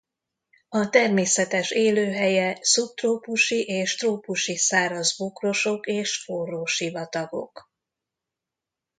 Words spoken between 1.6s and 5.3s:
élőhelye szubtrópusi és trópusi száraz